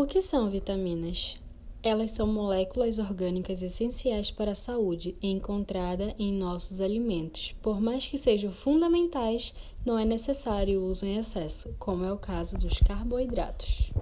[0.00, 1.38] O que são vitaminas?
[1.82, 7.54] Elas são moléculas orgânicas essenciais para a saúde encontrada em nossos alimentos.
[7.60, 9.52] Por mais que sejam fundamentais,
[9.84, 13.92] não é necessário o uso em excesso, como é o caso dos carboidratos.